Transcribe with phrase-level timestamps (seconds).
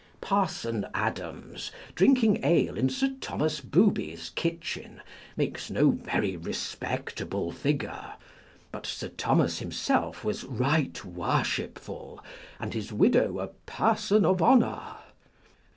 [0.19, 4.99] Parson Adams, drinking ale in Sir Thomas Booby's kitchen,
[5.37, 8.13] makes no very respectable figure;
[8.71, 12.19] but Sir Thomas himself was right worshipful,
[12.59, 14.81] and his widow a person of honour